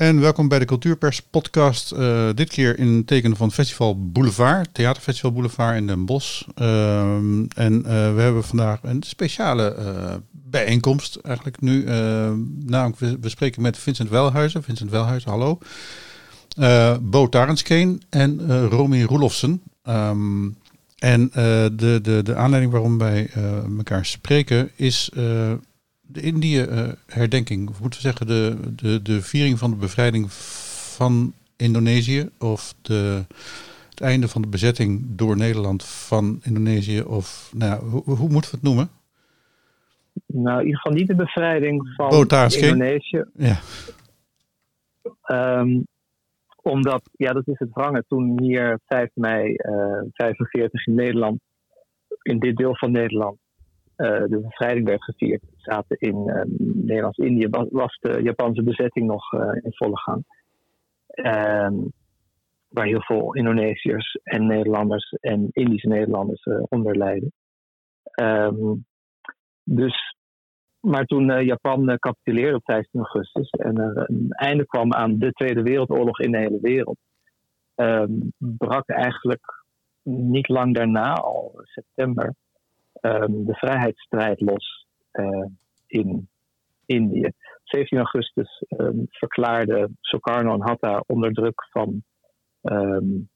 [0.00, 1.92] en welkom bij de Cultuurpers podcast.
[1.92, 6.42] Uh, dit keer in het teken van Festival Boulevard, Theaterfestival Boulevard in Den Bosch.
[6.56, 7.82] Um, en uh,
[8.14, 11.84] we hebben vandaag een speciale uh, bijeenkomst eigenlijk nu.
[12.64, 14.62] namelijk, we, we, spreken met Vincent Welhuizen.
[14.62, 15.58] Vincent Welhuizen, hallo.
[17.02, 19.62] Bo Tarenskeen en Romy Roelofsen.
[19.88, 20.56] Um,
[20.98, 23.30] en de, de, de aanleiding waarom wij
[23.76, 25.10] elkaar spreken is
[26.12, 30.32] de Indië-herdenking, of moeten we zeggen de, de, de viering van de bevrijding
[30.96, 33.24] van Indonesië, of de,
[33.90, 38.56] het einde van de bezetting door Nederland van Indonesië, of nou, hoe, hoe moeten we
[38.56, 38.90] het noemen?
[40.26, 43.24] Nou, in ieder geval niet de bevrijding van oh, Indonesië.
[43.34, 43.58] Ja.
[45.26, 45.86] Um,
[46.62, 48.04] omdat, ja, dat is het wrange.
[48.08, 51.40] Toen hier 5 mei uh, 45 in Nederland,
[52.22, 53.38] in dit deel van Nederland,
[54.00, 59.40] de bevrijding werd gevierd, zaten in uh, Nederlands-Indië, was, was, de Japanse bezetting nog uh,
[59.62, 60.24] in volle gang.
[61.66, 61.92] Um,
[62.68, 67.32] waar heel veel Indonesiërs en Nederlanders en Indische Nederlanders onder lijden.
[68.22, 68.84] Um,
[69.62, 70.14] dus,
[70.80, 75.62] maar toen Japan capituleerde op 15 augustus en er een einde kwam aan de Tweede
[75.62, 76.98] Wereldoorlog in de hele wereld,
[78.38, 79.64] brak eigenlijk
[80.02, 82.34] niet lang daarna, al september,
[83.00, 85.46] um, de vrijheidsstrijd los uh,
[85.86, 86.28] in
[86.86, 87.32] Indië.
[87.62, 92.02] 17 augustus um, verklaarde Sukarno en Hatta onder druk van
[92.62, 93.28] um,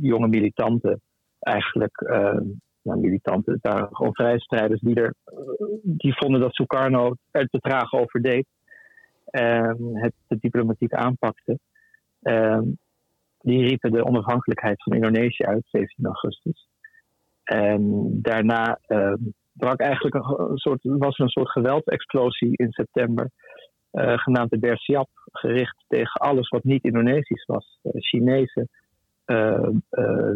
[0.00, 1.00] jonge militanten,
[1.38, 2.00] eigenlijk
[2.82, 5.14] nou, militanten, daar gewoon vrijstrijders, die, er,
[5.82, 8.46] die vonden dat Sukarno er te traag over deed.
[9.92, 11.58] het de diplomatiek aanpakte.
[13.40, 16.68] die riepen de onafhankelijkheid van Indonesië uit, 17 augustus.
[17.46, 19.12] En daarna uh,
[19.52, 23.30] brak eigenlijk een, soort, was er een soort geweldsexplosie in september,
[23.92, 27.78] uh, genaamd de Bersiap, gericht tegen alles wat niet Indonesisch was.
[27.82, 28.68] Uh, Chinezen,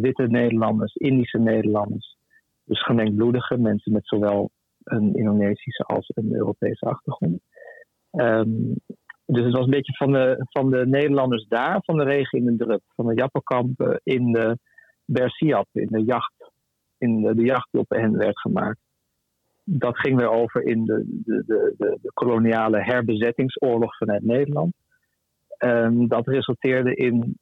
[0.00, 2.16] witte Nederlanders, Indische Nederlanders,
[2.65, 4.50] dus gemengdbloedige mensen met zowel
[4.84, 7.41] een Indonesische als een Europese achtergrond.
[8.12, 8.75] Um,
[9.26, 12.56] dus het was een beetje van de, van de Nederlanders daar, van de regen in
[12.56, 14.59] de van de Jappenkampen in de
[15.04, 16.34] Bersiap, in de jacht
[17.00, 18.78] in de, de jacht die op hen werd gemaakt.
[19.65, 24.75] Dat ging weer over in de, de, de, de, koloniale herbezettingsoorlog vanuit Nederland.
[25.59, 27.38] Um, dat resulteerde in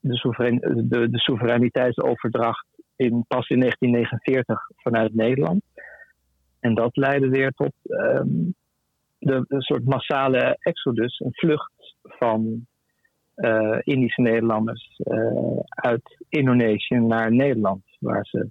[0.00, 0.58] de, soeverein,
[0.88, 5.62] de, de soevereiniteitsoverdracht in, pas in 1949 vanuit Nederland.
[6.60, 8.54] En dat leidde weer tot um,
[9.18, 12.66] de, een soort massale exodus, een vlucht van
[13.36, 18.50] uh, Indische Nederlanders uh, uit Indonesië naar Nederland, waar ze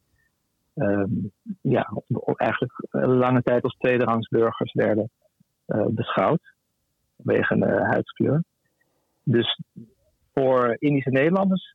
[0.75, 1.31] um,
[1.61, 1.91] ja,
[2.35, 5.09] eigenlijk lange tijd als tweederangsburgers werden
[5.67, 6.53] uh, beschouwd.
[7.17, 8.43] Vanwege een huidskleur.
[9.23, 9.59] Dus
[10.33, 11.73] voor Indische Nederlanders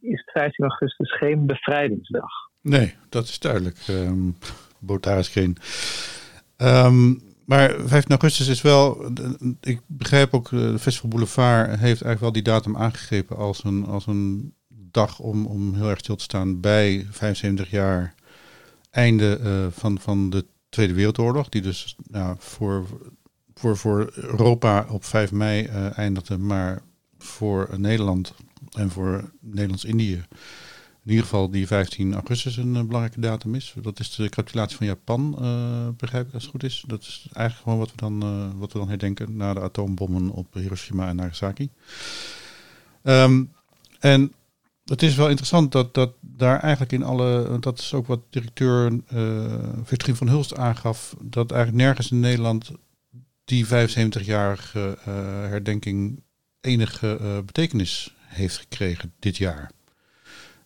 [0.00, 2.30] is het 15 augustus geen bevrijdingsdag.
[2.60, 3.86] Nee, dat is duidelijk.
[3.88, 4.36] Um,
[4.78, 5.56] Botaris geen.
[6.56, 9.10] Um, maar 15 augustus is wel,
[9.60, 14.06] ik begrijp ook, de Festival Boulevard heeft eigenlijk wel die datum aangegrepen als een, als
[14.06, 18.14] een dag om, om heel erg stil te staan bij 75 jaar
[18.92, 22.86] einde uh, van, van de Tweede Wereldoorlog, die dus nou, voor,
[23.54, 26.82] voor, voor Europa op 5 mei uh, eindigde, maar
[27.18, 28.34] voor Nederland
[28.70, 30.24] en voor Nederlands-Indië
[31.04, 33.74] in ieder geval die 15 augustus een uh, belangrijke datum is.
[33.82, 35.30] Dat is de capitulatie van Japan,
[35.96, 36.84] begrijp ik als het goed is.
[36.86, 40.54] Dat is eigenlijk gewoon wat we dan, wat we dan herdenken na de atoombommen op
[40.54, 41.70] Hiroshima en Nagasaki.
[43.02, 43.52] Um,
[43.98, 44.32] en
[44.84, 49.00] het is wel interessant dat, dat daar eigenlijk in alle, dat is ook wat directeur
[49.14, 52.70] uh, van Hulst aangaf, dat eigenlijk nergens in Nederland
[53.44, 55.04] die 75-jarige uh,
[55.48, 56.22] herdenking
[56.60, 59.70] enige uh, betekenis heeft gekregen dit jaar.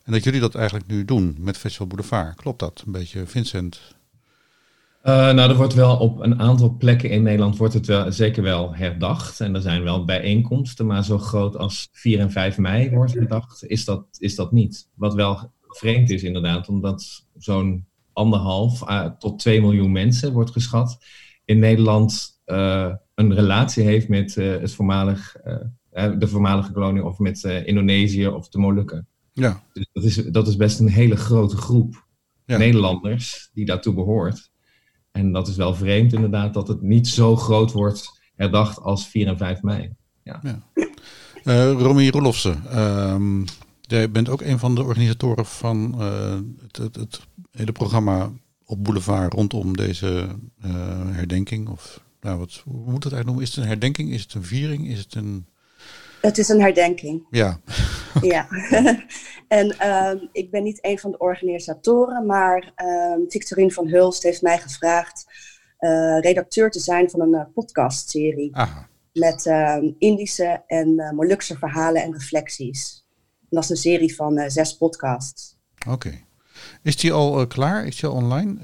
[0.02, 2.36] En dat jullie dat eigenlijk nu doen met Festival Boulevard.
[2.36, 3.95] Klopt dat een beetje, Vincent?
[5.06, 8.42] Uh, nou, er wordt wel op een aantal plekken in Nederland wordt het wel, zeker
[8.42, 9.40] wel herdacht.
[9.40, 13.66] En er zijn wel bijeenkomsten, maar zo groot als 4 en 5 mei wordt herdacht,
[13.66, 14.88] is dat, is dat niet.
[14.94, 20.98] Wat wel vreemd is inderdaad, omdat zo'n anderhalf uh, tot 2 miljoen mensen wordt geschat
[21.44, 25.36] in Nederland uh, een relatie heeft met het voormalig,
[26.18, 29.06] de voormalige kolonie of met Indonesië of de Molukken.
[29.32, 29.62] Ja.
[29.72, 32.06] Dus dat is, dat is best een hele grote groep
[32.44, 32.56] ja.
[32.56, 34.54] Nederlanders die daartoe behoort.
[35.16, 39.26] En dat is wel vreemd inderdaad dat het niet zo groot wordt herdacht als 4
[39.26, 39.90] en 5 mei.
[40.22, 40.40] Ja.
[40.42, 40.62] ja.
[41.44, 43.44] Uh, Romy Rolofsen, uh,
[43.80, 46.38] jij bent ook een van de organisatoren van uh,
[46.72, 47.20] het, het,
[47.50, 48.30] hele programma
[48.64, 50.26] op Boulevard rondom deze
[50.64, 50.72] uh,
[51.10, 51.68] herdenking.
[51.68, 53.42] Of, nou, wat, hoe moet het eigenlijk noemen?
[53.42, 54.10] Is het een herdenking?
[54.10, 54.88] Is het een viering?
[54.88, 55.46] Is het een...
[56.20, 57.26] Het is een herdenking.
[57.30, 57.60] Ja.
[58.20, 58.48] ja.
[59.48, 62.72] en ehm, ik ben niet een van de organisatoren, maar
[63.16, 65.24] um, Victorine van Hulst heeft mij gevraagd
[65.80, 68.56] uh, redacteur te zijn van een uh, podcastserie.
[68.56, 68.88] Aha.
[69.12, 73.04] Met ehm, Indische en uh, Molukse verhalen en reflecties.
[73.40, 75.56] En dat is een serie van zes podcasts.
[75.88, 76.24] Oké.
[76.82, 77.86] Is die al klaar?
[77.86, 78.56] Is die al online?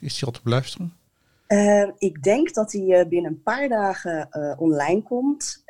[0.00, 0.95] is die al te beluisteren?
[1.98, 4.28] Ik denk dat hij binnen een paar dagen
[4.58, 5.62] online komt,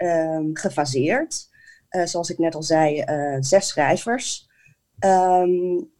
[0.52, 1.48] gefaseerd.
[2.04, 3.04] zoals ik net al zei,
[3.40, 4.48] zes schrijvers.
[4.98, 5.94] Um,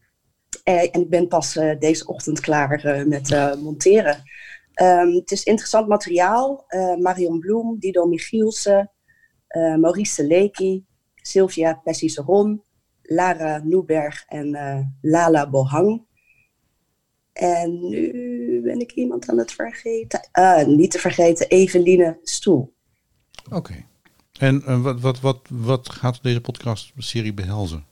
[0.63, 4.23] en ik ben pas deze ochtend klaar met monteren.
[4.73, 6.65] Het is interessant materiaal.
[6.99, 8.91] Marion Bloem, Dido Michielsen,
[9.79, 10.85] Maurice Seleki,
[11.15, 12.63] Sylvia Pessiseron,
[13.01, 14.57] Lara Noeberg en
[15.01, 16.06] Lala Bohang.
[17.37, 20.29] En nu ben ik iemand aan het vergeten.
[20.65, 22.73] niet te vergeten, Eveline Stoel.
[23.51, 23.85] Oké.
[24.39, 27.85] En wat, wat, wat, wat gaat deze podcastserie behelzen?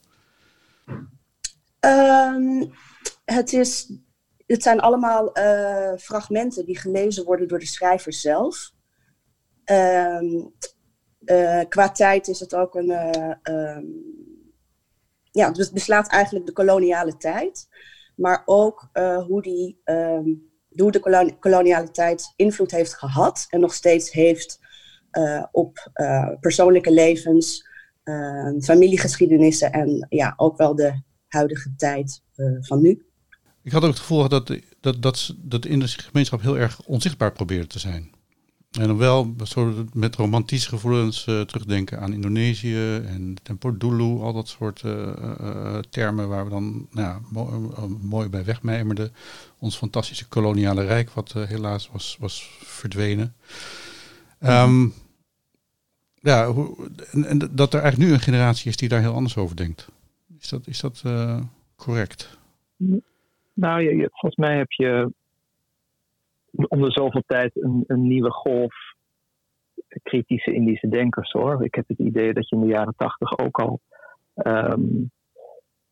[1.79, 2.71] Um,
[3.25, 3.91] het is
[4.47, 8.71] het zijn allemaal uh, fragmenten die gelezen worden door de schrijver zelf.
[9.65, 10.53] Um,
[11.25, 12.89] uh, qua tijd is het ook een.
[13.43, 13.77] Uh,
[15.31, 17.67] ja, het beslaat eigenlijk de koloniale tijd.
[18.15, 18.89] Maar ook
[19.27, 24.59] hoe, die, um, hoe de koloniale tijd invloed heeft gehad en nog steeds heeft
[25.51, 25.91] op
[26.39, 27.67] persoonlijke levens,
[28.61, 32.21] familiegeschiedenissen en ja, ook wel de huidige tijd
[32.59, 33.05] van nu.
[33.63, 34.47] Ik had ook het gevoel dat,
[34.81, 38.14] dat, dat, dat de Indische gemeenschap heel erg onzichtbaar probeerde te zijn.
[38.79, 39.35] En dan wel
[39.93, 44.91] met romantische gevoelens uh, terugdenken aan Indonesië en Tempo Dulu, al dat soort uh,
[45.41, 47.19] uh, termen waar we dan nou ja,
[48.01, 49.11] mooi, bij wegmijmerden.
[49.59, 53.35] Ons fantastische koloniale rijk, wat helaas was, was verdwenen.
[54.39, 54.93] Um,
[56.21, 56.53] ja,
[57.11, 59.87] en, dat er eigenlijk nu een generatie is die daar heel anders over denkt.
[60.39, 61.03] Is dat, is dat
[61.75, 62.37] correct?
[63.53, 65.11] Nou, je, volgens mij heb je
[66.55, 68.73] om de zoveel tijd een, een nieuwe golf
[70.03, 71.65] kritische Indische denkers hoor.
[71.65, 73.79] Ik heb het idee dat je in de jaren tachtig ook al.
[74.33, 75.11] Um,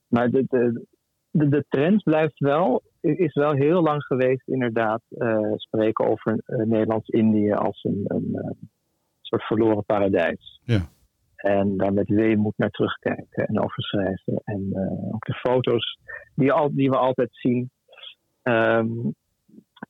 [0.08, 0.86] maar de, de,
[1.32, 6.66] de, de, trend blijft wel, is wel heel lang geweest, inderdaad, uh, spreken over uh,
[6.66, 8.52] Nederlands-Indië als een, een uh,
[9.22, 10.62] soort verloren paradijs.
[10.64, 10.82] Ja.
[11.36, 14.42] En daar met weemoed naar terugkijken en over schrijven.
[14.44, 14.72] En
[15.14, 16.00] ook de foto's
[16.36, 17.72] die, al, die we altijd zien.
[18.44, 19.16] Um,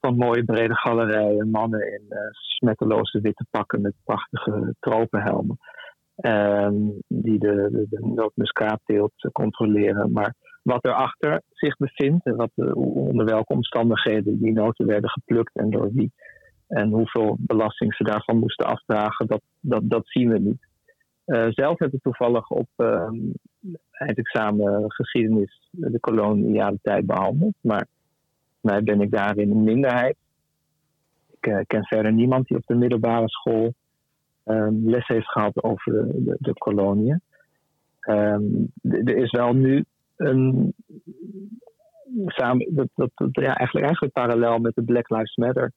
[0.05, 5.57] van mooie brede galerijen, mannen in uh, smetteloze witte pakken met prachtige tropenhelmen.
[6.15, 7.85] Um, die de, de,
[9.15, 10.11] de controleren.
[10.11, 12.51] Maar wat erachter zich bevindt en wat,
[12.93, 16.11] onder welke omstandigheden die noten werden geplukt en door wie.
[16.67, 20.67] En hoeveel belasting ze daarvan moesten afdragen, dat, dat, dat zien we niet.
[21.25, 23.09] Uh, zelf heb ik toevallig op uh,
[23.91, 27.55] eindexamen geschiedenis de koloniale tijd behandeld.
[27.61, 27.87] Maar
[28.63, 30.15] mij ben ik daarin een minderheid.
[31.39, 33.73] Ik uh, ken verder niemand die op de middelbare school
[34.45, 37.21] um, les heeft gehad over de, de, koloniën.
[38.01, 40.73] Um, er is wel nu een.
[42.25, 45.71] Samen, dat, dat, ja, eigenlijk, eigenlijk parallel met de Black Lives Matter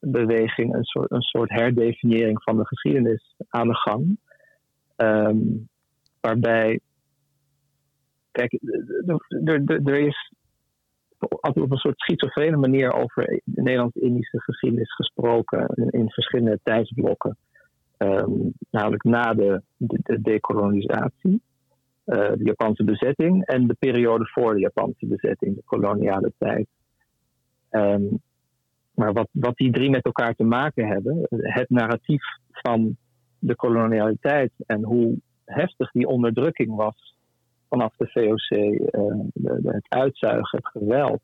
[0.00, 4.18] beweging, een soort, een soort herdefiniëring van de geschiedenis aan de gang.
[4.96, 5.68] Um,
[6.20, 6.80] waarbij,
[8.30, 8.58] kijk,
[9.66, 10.32] er is
[11.28, 17.36] altijd op een soort schizofrene manier over de Nederlands-Indische geschiedenis gesproken in, verschillende tijdsblokken.
[17.98, 21.42] Um, namelijk na de, de, de dekolonisatie,
[22.06, 26.66] uh, de Japanse bezetting en de periode voor de Japanse bezetting, de koloniale tijd.
[27.70, 28.20] Um,
[28.94, 32.96] maar wat, wat die drie met elkaar te maken hebben, het narratief van
[33.38, 37.16] de kolonialiteit en hoe heftig die onderdrukking was
[37.70, 38.48] vanaf de VOC,
[39.32, 41.22] de, het uitzuigen, het geweld.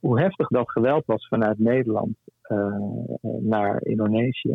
[0.00, 2.16] Hoe heftig dat geweld was vanuit Nederland
[2.48, 2.76] uh,
[3.40, 4.54] naar Indonesië.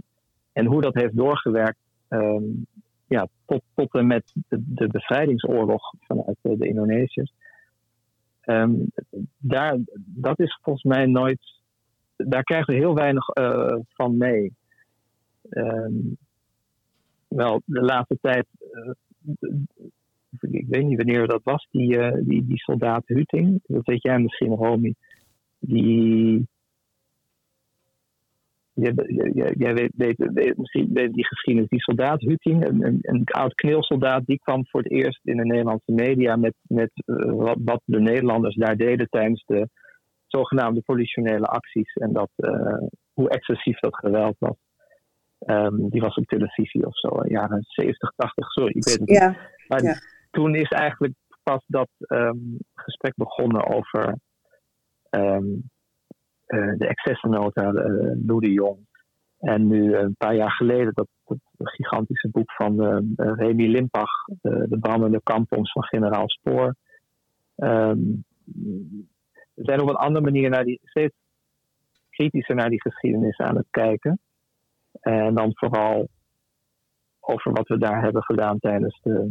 [0.54, 2.66] En hoe dat heeft doorgewerkt um,
[3.08, 7.34] ja, tot, en met de, bevrijdingsoorlog vanuit de, Indonesiërs.
[8.46, 8.92] Um,
[9.38, 11.42] daar, dat is volgens mij nooit.
[12.16, 14.54] Daar krijgen we heel weinig uh, van mee.
[15.50, 16.18] Um,
[17.28, 18.48] wel, de laatste tijd,
[20.40, 24.20] ik weet niet wanneer dat was, die, uh, die, die soldaat Huting, dat weet jij
[24.20, 24.96] misschien, Romy,
[25.60, 26.48] die,
[28.74, 28.94] jij,
[29.34, 33.24] jij, jij weet, weet, weet, misschien weet die geschiedenis, die soldaat Huting, een, een, een
[33.24, 37.58] oud kneelsoldaat, die kwam voor het eerst in de Nederlandse media met, met uh, wat,
[37.64, 39.70] wat de Nederlanders daar deden tijdens de
[40.28, 42.78] zogenaamde politionele acties en dat, uh,
[43.14, 44.56] hoe excessief dat geweld was.
[45.40, 49.18] Ehm, die was op televisie of zo, jaren 70, 80, sorry, ik weet het niet.
[49.18, 49.36] Ja,
[49.68, 49.96] Maar ja.
[50.34, 51.14] Toen is eigenlijk
[51.44, 52.38] pas dat ehm,
[52.74, 54.18] gesprek begonnen over
[55.10, 55.46] ehm,
[56.46, 58.78] eh, de excessennota, uh, Lou de Jong.
[59.40, 64.66] En nu een paar jaar geleden dat, dat gigantische boek van uh, Remy Limpach, de,
[64.70, 66.76] de brandende kampons van generaal Spoor.
[67.56, 68.00] Ehm,
[69.54, 71.16] we zijn op een andere manier naar die, steeds
[72.10, 74.20] kritischer naar die geschiedenis aan het kijken.
[75.02, 76.08] En dan vooral
[77.20, 79.30] over wat we daar hebben gedaan tijdens de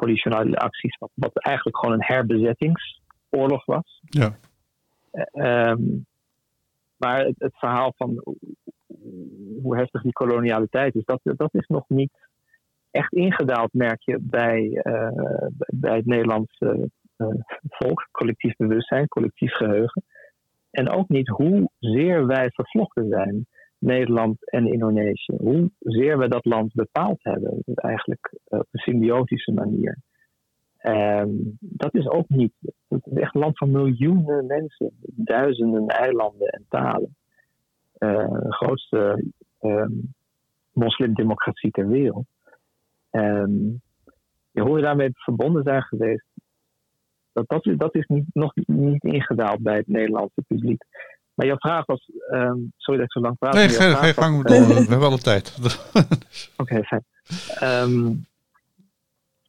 [0.00, 4.02] politionele acties, wat, wat, eigenlijk gewoon een herbezettingsoorlog was.
[4.02, 4.38] Ja.
[5.32, 6.06] Um,
[6.96, 8.22] maar het, het, verhaal van
[9.62, 12.12] hoe heftig die kolonialiteit is, dat, dat is nog niet
[12.90, 17.28] echt ingedaald, merk je, bij, uh, bij het Nederlandse uh,
[17.68, 20.02] volk, collectief bewustzijn, collectief geheugen.
[20.70, 23.46] En ook niet hoezeer wij vervlochten zijn,
[23.78, 25.36] Nederland en Indonesië.
[25.36, 29.98] Hoezeer we dat land bepaald hebben, eigenlijk uh, op een symbiotische manier.
[30.82, 32.52] Um, dat is ook niet.
[32.88, 37.16] Het is echt een land van miljoenen mensen, duizenden eilanden en talen.
[37.98, 39.24] Uh, de grootste
[39.60, 40.14] um,
[40.72, 42.26] moslimdemocratie ter wereld.
[43.10, 43.80] Um,
[44.52, 46.26] hoe we daarmee verbonden zijn geweest,
[47.32, 50.84] dat, dat, dat is nog niet ingedaald bij het Nederlandse publiek.
[51.38, 53.54] Maar jouw vraag was, um, sorry dat ik zo lang praat.
[53.54, 54.66] Nee, gang door.
[54.66, 55.56] We hebben alle tijd.
[55.58, 56.16] Oké,
[56.56, 57.04] okay, fijn.
[57.62, 58.26] Um,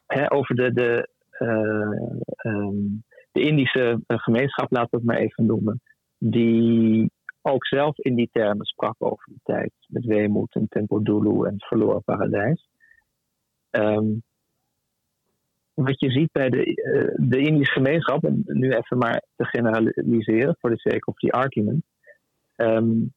[0.05, 5.81] hè, over de, de, uh, um, de Indische gemeenschap, laten we het maar even noemen,
[6.17, 11.48] die ook zelf in die termen sprak over die tijd, met weemoed en tempo dulu
[11.48, 12.69] en verloren paradijs.
[13.72, 14.24] Um,
[15.83, 20.55] wat je ziet bij de, uh, de Indische gemeenschap, en nu even maar te generaliseren
[20.59, 21.83] voor de sake of the argument,
[22.55, 23.13] um,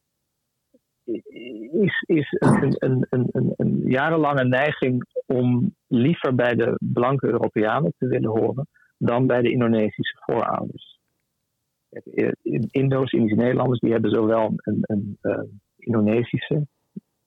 [1.05, 8.07] is, is een, een, een, een, jarenlange neiging om liever bij de blanke Europeanen te
[8.07, 8.67] willen horen
[8.97, 10.99] dan bij de Indonesische voorouders.
[12.71, 15.39] Indo's, Indische Nederlanders, die hebben zowel een, uh,
[15.77, 16.67] Indonesische,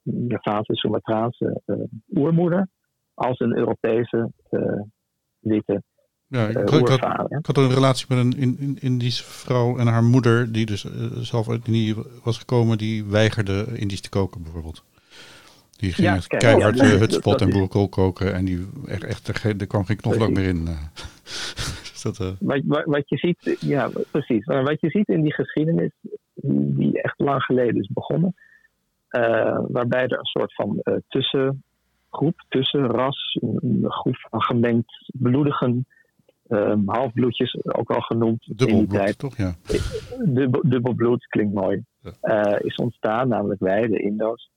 [0.03, 1.77] Javaanse, Sumatraanse uh,
[2.15, 2.69] oermoeder
[3.15, 4.31] als een Europese
[5.49, 5.83] witte
[6.29, 9.79] ja, ik, uh, ik, had, ik, had, een relatie met een in, in, Indische vrouw
[9.79, 14.09] en haar moeder, die dus uh, zelf uit Indië was gekomen, die weigerde Indisch te
[14.09, 14.85] koken bijvoorbeeld.
[15.77, 19.67] Die ging ja, kijk, keihard ja, hutspot en boerenkool koken en die echt, echt er,
[19.67, 20.65] kwam geen knoflook meer in.
[21.93, 22.29] dus dat, uh...
[22.41, 24.45] wat, wat, wat, je ziet, ja, precies.
[24.45, 25.93] Wat je ziet in die geschiedenis,
[26.43, 28.35] die echt lang geleden is begonnen,
[29.69, 30.83] waarbij er een soort van
[32.23, 35.87] uh, tussengroep, tussenras, een groep van gemengd bloedigen,
[36.49, 39.19] um, halfbloedjes, ook wel genoemd in die tijd.
[39.19, 39.37] toch?
[39.37, 39.55] Ja.
[40.25, 41.85] Dubbel, dubbelbloed klinkt mooi.
[42.21, 42.59] Ja.
[42.59, 44.51] is ontstaan, namelijk wij, de Indo's.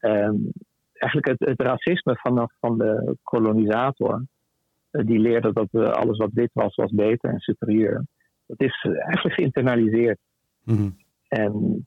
[0.00, 0.52] Um,
[0.92, 4.24] eigenlijk het, het, racisme vanaf van de kolonisator,
[4.92, 8.04] uh, die leerde dat uh, alles wat wit was, was beter en superieur.
[8.46, 10.18] Dat is eigenlijk geïnternaliseerd.
[10.64, 10.96] Mm -hmm.
[11.28, 11.86] En,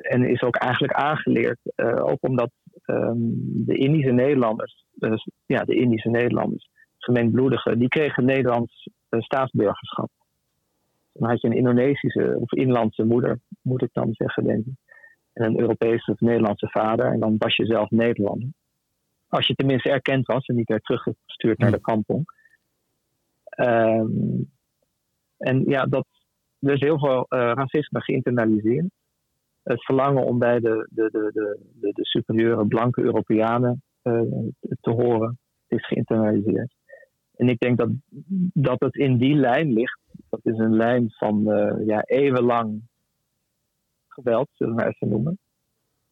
[0.00, 1.58] en is ook eigenlijk aangeleerd,
[2.00, 2.50] ook omdat
[2.86, 10.10] um, de Indische Nederlanders, dus, ja, de Indische Nederlanders, gemengdbloedigen, die kregen Nederlands staatsburgerschap.
[11.12, 14.74] Dan had je een Indonesische of inlandse moeder, moet ik dan zeggen, denk ik
[15.38, 17.12] en een Europese of Nederlandse vader.
[17.12, 18.48] En dan was je zelf Nederlander.
[19.28, 22.24] Als je tenminste erkend was en niet werd teruggestuurd naar de kampong.
[23.56, 24.50] Um,
[25.38, 26.06] en ja, dat,
[26.60, 28.90] er is heel veel uh, racisme geïnternaliseerd.
[29.68, 31.30] Het verlangen om bij de, de, de,
[31.80, 34.22] de, de, superieure blanke Europeanen uh,
[34.80, 36.74] te horen is geïnternaliseerd.
[37.36, 37.88] En ik denk dat,
[38.52, 40.00] dat het in die lijn ligt.
[40.28, 42.82] Dat is een lijn van uh, ja, eeuwenlang
[44.08, 45.38] geweld, zullen we maar even noemen.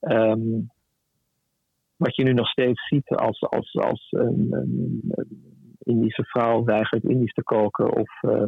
[0.01, 0.71] Um,
[1.97, 5.15] wat je nu nog steeds ziet als, als, als een, een,
[5.79, 8.45] Indische vrouw weigert Indisch te koken of uh,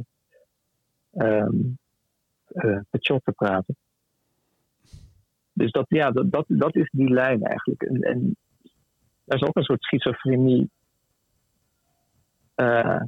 [3.25, 3.77] te praten.
[5.59, 7.83] Dus dat, ja, dat, dat, dat is die lijn eigenlijk.
[7.83, 8.37] En, en
[9.25, 10.71] er is ook een soort schizofrenie
[12.57, 13.03] uh,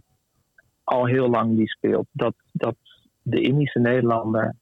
[0.85, 2.07] al heel lang die speelt.
[2.13, 2.77] Dat, dat
[3.23, 4.55] de Indische Nederlander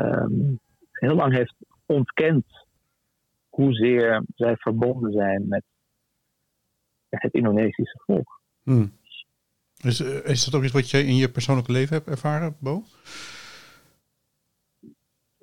[0.00, 0.60] um,
[0.92, 1.54] heel lang heeft
[1.86, 2.44] ontkend
[3.48, 5.62] hoezeer zij verbonden zijn met
[7.08, 8.40] het Indonesische volk.
[8.62, 8.92] Hmm.
[9.82, 12.82] Is, is dat ook iets wat jij in je persoonlijke leven hebt ervaren, Bo?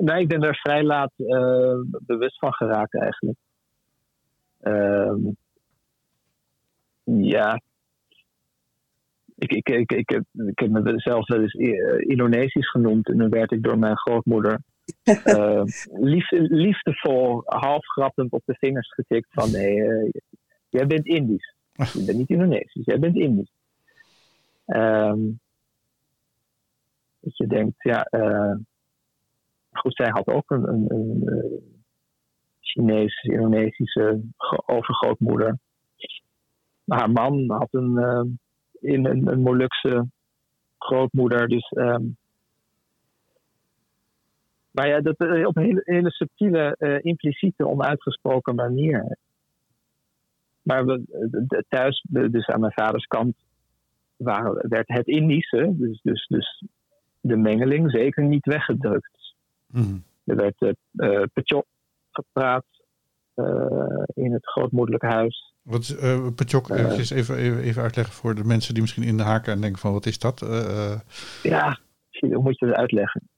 [0.02, 3.38] Nee, ik ben er vrij laat uh, bewust van geraakt eigenlijk.
[4.62, 5.16] Uh,
[7.04, 7.62] ja.
[9.36, 11.54] Ik, ik, ik, ik, heb, ik heb mezelf wel eens
[11.98, 14.62] Indonesisch genoemd en dan werd ik door mijn grootmoeder
[15.26, 15.64] uh,
[16.50, 20.12] liefdevol, half grappend op de vingers getikt van nee,
[20.70, 21.56] jij bent Indisch.
[21.94, 23.54] Je bent niet Indonesisch, jij bent Indisch.
[24.66, 25.40] Um,
[27.20, 28.08] dat je denkt, ja,
[29.72, 31.62] goed, zij had ook een, een, een
[32.60, 34.22] Chinese, Indonesische
[34.66, 35.60] overgrootmoeder.
[36.86, 38.24] Haar man had een, uh,
[38.92, 40.08] in een, Molukse
[40.78, 41.48] grootmoeder.
[41.48, 42.18] Dus, um,
[44.72, 49.18] maar ja, dat uh, op een hele, subtiele, impliciete, onuitgesproken manier.
[50.62, 53.36] Maar we, thuis, dus aan mijn vaders kant,
[54.18, 56.64] werd het Indische, dus, dus, dus
[57.22, 59.21] de mengeling, zeker niet weggedrukt.
[59.72, 60.04] Mm.
[60.26, 61.24] Er werd uh,
[62.12, 62.66] gepraat
[63.36, 65.54] uh, in het grootmoederlijk huis.
[65.62, 66.70] Wat is uh, Pachok?
[66.70, 69.80] Uh, even, even, even uitleggen voor de mensen die misschien in de haken en denken
[69.80, 70.40] van wat is dat?
[71.44, 71.80] ja,
[72.20, 73.30] hoe moet je het uitleggen?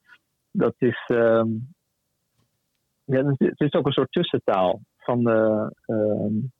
[0.51, 1.73] Dat is, um,
[3.03, 6.51] ja, het is ook een soort tussentaal van de, um,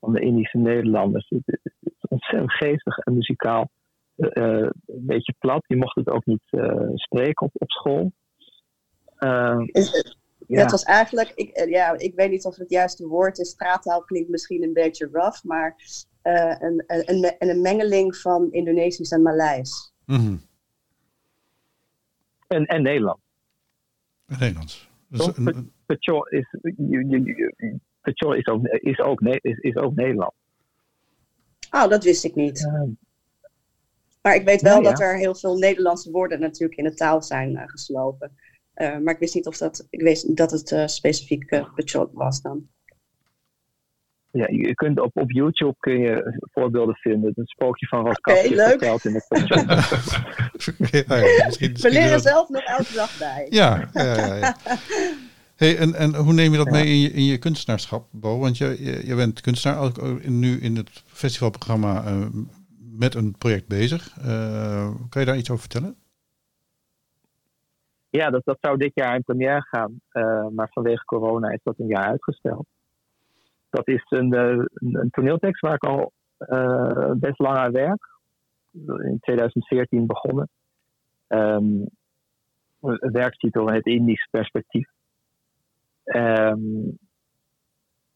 [0.00, 1.28] van de Indische Nederlanders.
[1.28, 3.70] Het is ontzettend geestig en muzikaal.
[4.16, 5.64] een beetje plat.
[5.66, 6.42] Die mocht het ook niet
[6.94, 8.12] spreken op, op school.
[10.46, 10.60] Ja.
[10.60, 13.48] Het was eigenlijk, ik, eh, ja, ik weet niet of het juiste woord is.
[13.48, 15.76] Straattaal klinkt misschien een beetje rough, maar
[16.22, 19.92] uh, een, een, een, mengeling van Indonesisch en Maleis.
[20.04, 20.40] Mm -hmm.
[22.46, 23.20] en, en Nederlands.
[24.26, 24.90] Nederlands.
[25.08, 25.30] Dus
[25.86, 26.54] Pechor is,
[28.02, 30.36] is, ook, is, ook, is, is ook Nederlands.
[31.70, 32.60] Oh, dat wist ik niet.
[32.60, 32.82] Uh,
[34.22, 37.22] maar ik weet wel ja, dat er heel veel Nederlandse woorden natuurlijk in de taal
[37.22, 38.36] zijn uh, geslopen.
[38.76, 42.42] Uh, maar ik wist niet of dat, ik wist dat het uh, specifiek uh, was
[42.42, 42.68] dan.
[44.30, 47.32] Ja, je kunt op, op YouTube kun je voorbeelden vinden.
[47.34, 49.26] Het spookje van Roskap okay, verteld in het
[51.08, 52.22] ja, ja, misschien, We leren dat...
[52.22, 53.46] zelf nog elke dag bij.
[53.50, 54.56] Ja, ja, ja.
[55.56, 58.38] Hey, en, en hoe neem je dat mee in je, in je kunstenaarschap, Bo?
[58.38, 62.04] Want je, je, je bent kunstenaar, ook nu in het festivalprogramma
[62.78, 64.16] met een project bezig.
[65.08, 65.96] kan je daar iets over vertellen?
[68.16, 70.00] Ja, dat, zou dit jaar in première gaan.
[70.12, 72.66] Uh, maar vanwege corona is dat een jaar uitgesteld.
[73.70, 78.06] Dat is een, uh, een toneeltekst waar ik al uh, best lang aan werk.
[78.82, 80.48] In 2014 begonnen.
[81.28, 81.86] Um,
[82.80, 84.88] een werktitel Het Indisch Perspectief.
[86.04, 86.98] Um,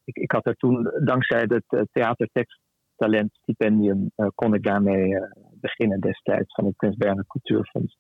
[0.05, 5.19] ik, ik, had er toen, dankzij het theaterteksttalent stipendium, kon ik daarmee
[5.61, 7.97] beginnen destijds van het Prins Bernhard Cultuurfonds.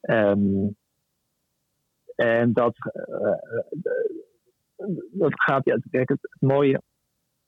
[0.00, 0.76] Um,
[2.20, 2.74] en dat,
[3.08, 3.32] uh,
[5.10, 6.82] dat gaat, ja, kijk, het, mooie,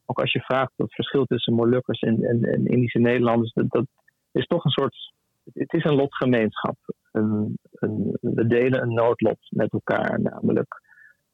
[0.04, 3.86] ook als je vraagt het verschil tussen Molukkers en, en, Indische Nederlanders, dat, dat,
[4.32, 5.12] is toch een soort,
[5.52, 6.76] het is een lotgemeenschap.
[7.12, 10.80] Een, een, we delen een noodlot met elkaar, namelijk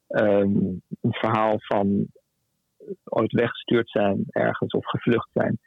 [0.07, 2.07] um, een verhaal van
[3.03, 5.59] ooit weggestuurd zijn ergens of gevlucht zijn.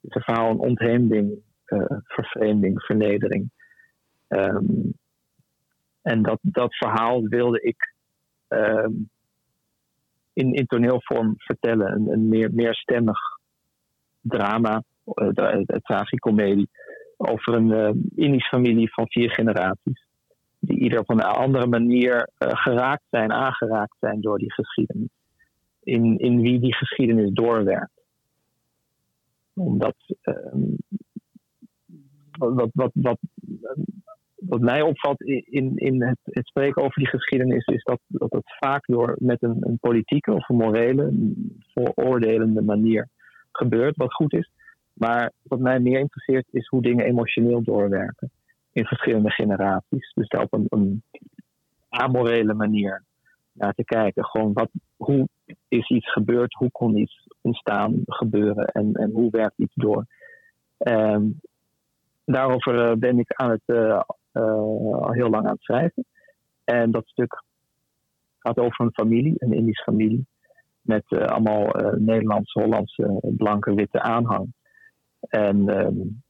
[0.00, 3.50] Het is een verhaal van ontheemding, uh, vervreemding, vernedering.
[4.28, 4.98] Um,
[6.02, 7.94] en dat, dat verhaal wilde ik
[8.48, 9.10] um,
[10.32, 11.92] in, in toneelvorm vertellen.
[11.92, 13.18] Een, een meer, meerstemmig
[14.20, 14.82] drama,
[15.14, 16.68] uh, tragicomedie,
[17.16, 20.04] over een uh, Indische familie van vier generaties.
[20.58, 25.08] Die ieder op een andere manier geraakt zijn, aangeraakt zijn door die geschiedenis.
[25.82, 28.02] In, in wie die geschiedenis doorwerkt.
[29.54, 30.76] Omdat um,
[32.38, 33.18] wat, wat, wat,
[34.40, 38.56] wat mij opvalt in, in het, het, spreken over die geschiedenis is dat, dat het
[38.58, 41.12] vaak door met een, een politieke of een morele,
[41.74, 43.08] vooroordelende manier
[43.52, 44.50] gebeurt, wat goed is.
[44.92, 48.30] Maar wat mij meer interesseert is hoe dingen emotioneel doorwerken
[48.72, 50.12] in verschillende generaties.
[50.14, 51.02] Dus daar op een, een
[51.88, 53.04] amorele manier
[53.52, 54.24] naar te kijken.
[54.24, 55.28] Gewoon wat, hoe
[55.68, 60.06] is iets gebeurd, hoe kon iets ontstaan, gebeuren en, en hoe werkt iets door.
[60.78, 61.40] Um,
[62.24, 64.00] daarover eh, ben ik aan het eh,
[64.32, 66.04] al heel lang aan het schrijven.
[66.64, 67.42] En dat stuk
[68.38, 70.26] gaat over een familie, een Indische familie.
[70.80, 74.52] Met uh, allemaal uh, Nederlandse, Hollandse, blanke, witte aanhang.
[75.20, 76.22] En um,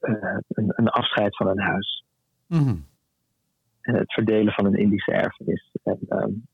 [0.00, 2.04] uh, een, een, afscheid van een huis.
[2.46, 2.86] Mm -hmm.
[3.80, 5.70] En het verdelen van een Indische erfenis.
[5.82, 6.46] En um,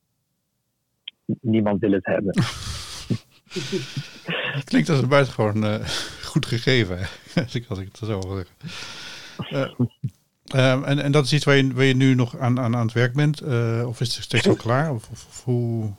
[1.41, 2.35] niemand wil het hebben.
[4.55, 5.81] Het klinkt als een buitengewoon
[6.23, 6.99] goed gegeven,
[7.45, 8.47] als ik, als ik het zo hoor.
[10.55, 12.85] Uh, en, en dat is iets waar je, waar je nu nog aan, aan, aan
[12.85, 13.43] het werk bent?
[13.43, 14.93] Uh, of is het steeds al klaar?
[14.93, 15.93] Of, of, of hoe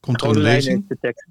[0.00, 0.88] komt er een lezing?
[0.88, 1.26] De tekst.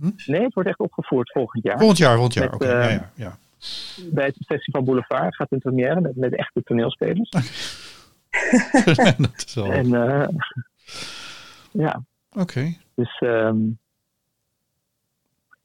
[0.00, 0.10] Hm?
[0.26, 1.78] Nee, het wordt echt opgevoerd volgend jaar.
[1.78, 2.64] Volgend jaar, volgend jaar, oké.
[2.64, 2.94] Okay.
[2.94, 3.38] Uh, ja, ja,
[4.12, 7.30] Bij het Festival Boulevard gaat het in première met, met echte toneelspelers.
[9.18, 9.72] dat is wel...
[9.72, 10.28] En uh,
[11.72, 12.02] ja.
[12.32, 12.76] Oké.
[12.94, 13.78] Dus um,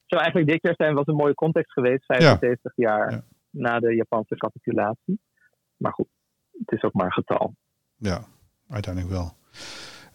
[0.06, 2.88] zo eigenlijk dit jaar zijn was een mooie context geweest, 75 ja.
[2.88, 3.22] jaar ja.
[3.52, 5.20] Na de Japanse capitulatie.
[5.76, 6.08] Maar goed,
[6.50, 7.54] het is ook maar een getal.
[7.96, 8.24] Ja,
[8.68, 9.36] uiteindelijk wel.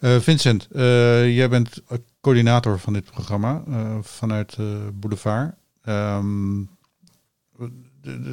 [0.00, 1.82] Uh, Vincent, uh, jij bent
[2.20, 4.56] coördinator van dit programma uh, vanuit
[4.94, 5.54] Boulevard.
[5.84, 6.70] Um,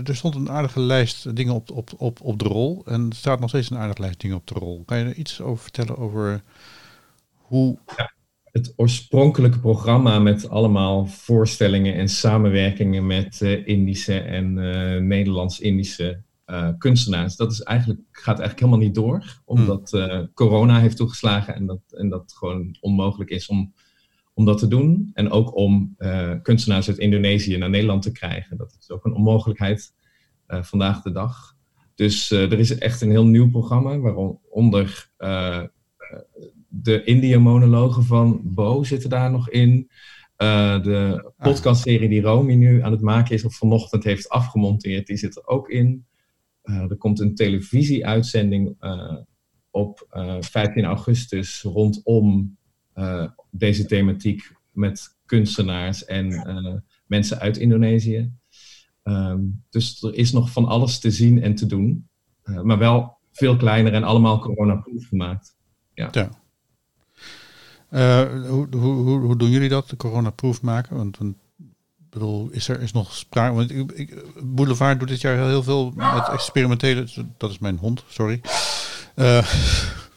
[0.06, 2.86] er stond een aardige lijst dingen op, op, op, op de rol.
[2.86, 4.84] En er staat nog steeds een aardige lijst dingen op de rol.
[4.86, 6.44] Kan je er iets over vertellen over
[7.34, 7.78] hoe.
[7.96, 8.12] Ja,
[8.56, 16.70] het oorspronkelijke programma met allemaal voorstellingen en samenwerkingen met uh, Indische en uh, Nederlands-Indische uh,
[16.78, 17.36] kunstenaars.
[17.36, 19.42] Dat is eigenlijk, gaat eigenlijk helemaal niet door.
[19.46, 23.74] Omdat corona heeft toegeslagen en dat, en dat gewoon onmogelijk is om
[24.34, 25.12] om dat te doen.
[25.14, 25.96] En ook om
[26.42, 28.58] kunstenaars uit Indonesië naar Nederland te krijgen.
[28.58, 29.94] Dat is ook een onmogelijkheid
[30.48, 31.56] vandaag de dag.
[31.96, 35.10] Dus er is echt een heel nieuw programma, waaronder
[36.82, 39.90] de India-monologen van Bo zitten daar nog in.
[40.38, 45.36] de podcastserie die Romy nu aan het maken is, of vanochtend heeft afgemonteerd, die zit
[45.36, 46.06] er ook in.
[46.62, 48.76] er komt een televisieuitzending
[49.72, 50.08] op
[50.40, 52.58] 15 augustus rondom
[52.96, 56.74] uh, deze thematiek met kunstenaars en uh,
[57.06, 58.32] mensen uit Indonesië.
[59.04, 62.08] Um, dus er is nog van alles te zien en te doen,
[62.44, 65.56] uh, maar wel veel kleiner en allemaal coronaproof gemaakt.
[65.94, 66.10] Ja.
[66.12, 66.44] ja.
[67.96, 70.96] Hoe, hoe, hoe, hoe, doen jullie dat, de coronaproof maken?
[70.96, 71.36] Want, want
[72.10, 73.56] bedoel, is er is nog sprake.
[73.56, 77.08] Want ik, ik, Boulevard doet dit jaar heel veel met experimentele.
[77.38, 78.42] Dat is mijn hond, sorry.
[79.16, 79.50] Uh,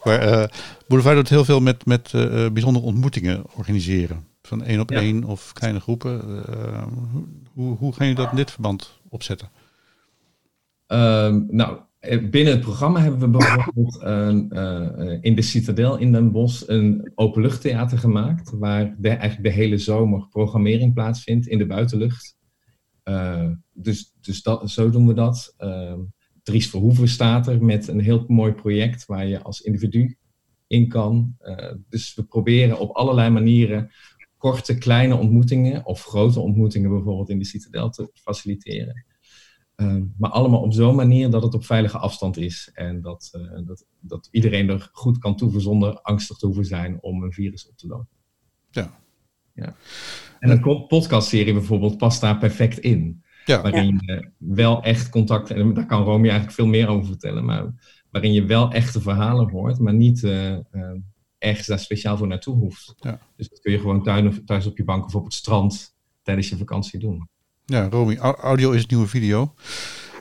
[0.04, 0.44] maar uh,
[0.88, 4.26] Boulevard doet heel veel met, met uh, bijzondere ontmoetingen organiseren.
[4.42, 5.00] Van één op ja.
[5.00, 6.44] één of kleine groepen.
[7.52, 9.50] Hoe, hoe gaan jullie dat in dit verband opzetten?
[10.86, 11.78] Um, nou,
[12.30, 14.02] binnen het programma hebben we bijvoorbeeld
[15.24, 18.50] in de Citadel in Den Bosch een openluchttheater gemaakt.
[18.50, 22.36] Waar de, eigenlijk de hele zomer programmering plaatsvindt in de buitenlucht.
[23.72, 25.54] dus dus dat, zo doen we dat.
[25.56, 26.00] Ehm,
[26.42, 30.16] Dries Verhoeven staat er met een heel mooi project waar je als individu
[30.66, 31.36] in kan.
[31.42, 33.90] Uh, dus we proberen op allerlei manieren
[34.36, 39.04] korte, kleine ontmoetingen of grote ontmoetingen bijvoorbeeld in de Citadel te faciliteren.
[39.82, 43.66] Uh, maar allemaal op zo'n manier dat het op veilige afstand is en dat, uh,
[43.66, 47.68] dat, dat iedereen er goed kan toeven zonder angstig te hoeven zijn om een virus
[47.68, 48.16] op te lopen.
[48.70, 48.90] Ja.
[49.54, 49.74] ja.
[50.38, 53.22] En een podcastserie bijvoorbeeld past daar perfect in.
[53.44, 53.62] Ja.
[53.62, 57.74] Waarin je wel echt contact, en daar kan Romy eigenlijk veel meer over vertellen, maar
[58.10, 60.60] waarin je wel echte verhalen hoort, maar niet uh, uh,
[61.38, 62.94] ergens daar speciaal voor naartoe hoeft.
[62.96, 63.20] Ja.
[63.36, 66.48] Dus dat kun je gewoon thuis, thuis op je bank of op het strand tijdens
[66.48, 67.28] je vakantie doen.
[67.70, 69.54] Ja, Romy, audio is nieuwe video.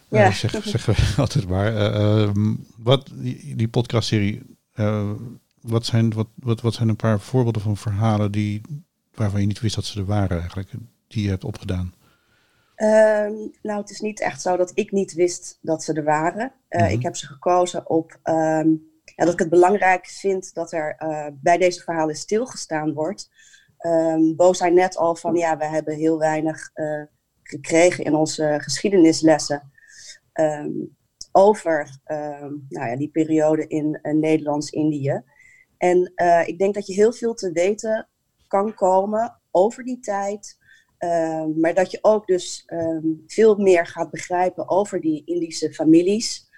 [0.08, 0.28] Ja.
[0.28, 1.74] Uh, zeg, zeggen we altijd maar.
[1.74, 2.30] Uh,
[2.78, 5.12] wat, die, die podcastserie, uh,
[5.62, 8.62] wat, zijn, wat, wat, wat zijn een paar voorbeelden van verhalen die,
[9.14, 10.70] waarvan je niet wist dat ze er waren eigenlijk,
[11.08, 11.94] die je hebt opgedaan?
[12.76, 16.52] Um, nou, het is niet echt zo dat ik niet wist dat ze er waren.
[16.70, 16.96] Uh, mm-hmm.
[16.96, 21.28] Ik heb ze gekozen op um, ja, dat ik het belangrijk vind dat er uh,
[21.34, 23.30] bij deze verhalen stilgestaan wordt.
[23.80, 27.02] Um, Bo zei net al van ja, we hebben heel weinig uh,
[27.48, 29.72] gekregen in onze geschiedenislessen
[31.32, 32.00] over
[32.68, 35.24] nou ja, die periode in Nederlands-Indië.
[35.78, 36.14] En
[36.46, 38.08] ik denk dat je heel veel te weten
[38.48, 40.58] kan komen over die tijd.
[41.00, 42.66] Um, maar dat je ook dus
[43.28, 46.50] veel meer gaat begrijpen over die Indische families.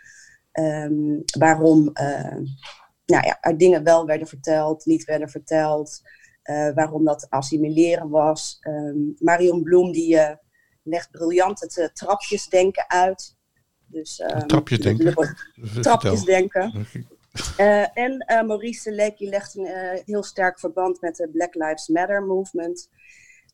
[1.40, 2.38] Waarom uh,
[3.06, 6.02] nou ja, er dingen wel werden verteld, niet werden verteld.
[6.76, 8.60] Waarom dat assimileren was.
[9.18, 10.18] Marion Bloem die
[10.90, 13.38] legt briljant het uh, trapjesdenken uit.
[13.86, 15.16] Dus, trapjesdenken?
[15.74, 16.88] De, trapjesdenken.
[17.94, 22.90] en Maurice Selecki legt een heel sterk verband met de Black Lives Matter movement.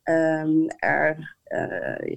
[0.04, 2.16] Um, er, uh,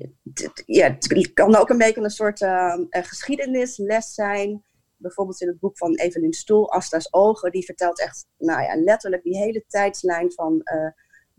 [0.66, 4.64] ja, het kan ook een beetje een soort uh, een geschiedenisles zijn.
[4.96, 9.22] Bijvoorbeeld in het boek van Evelyn Stoel, Asta's Ogen, die vertelt echt nou ja, letterlijk
[9.22, 10.90] die hele tijdslijn van uh,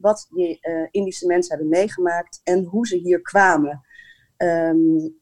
[0.01, 0.59] wat die
[0.91, 3.81] Indische mensen hebben meegemaakt en hoe ze hier kwamen.
[4.37, 5.17] Um,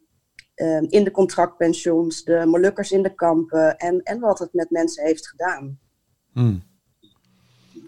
[0.56, 5.06] um, in de contractpensioens, de Molukkers in de kampen en, en wat het met mensen
[5.06, 5.80] heeft gedaan.
[6.32, 6.64] Hmm.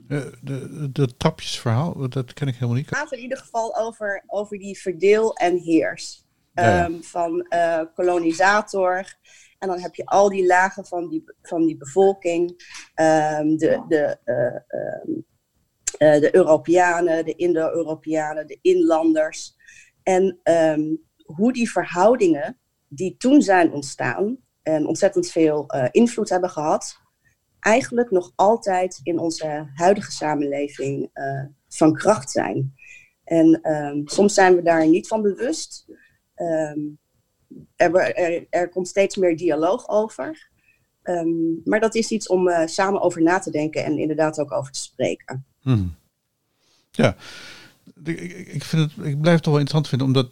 [0.08, 2.90] Eh, de, de trapjesverhaal, dat ken ik helemaal niet.
[2.90, 6.28] Het gaat in ieder geval over, over die verdeel en heers.
[6.54, 9.18] Um, Van uh, kolonisator.
[9.60, 12.50] En dan heb je al die lagen van die, van die bevolking.
[12.96, 15.26] Um, de, de, uh, um,
[16.00, 19.58] uh, de Europeanen, de Indo-Europeanen, de inlanders.
[20.04, 20.40] En
[21.26, 26.98] hoe die verhoudingen die toen zijn ontstaan, en ontzettend veel invloed hebben gehad,
[27.60, 31.12] eigenlijk nog altijd in onze huidige samenleving
[31.68, 32.74] van kracht zijn.
[33.30, 35.86] En ehm, soms zijn we daar niet van bewust.
[36.36, 36.80] Ehm,
[37.76, 40.50] er, er, komt steeds meer dialoog over.
[41.04, 41.30] Ehm,
[41.64, 44.72] maar dat is iets om uh, samen over na te denken en inderdaad ook over
[44.72, 45.46] te spreken.
[45.62, 45.96] Hmm.
[46.92, 47.16] Ja,
[48.04, 50.32] ik, ik, vind het, ik blijf het toch wel interessant vinden, omdat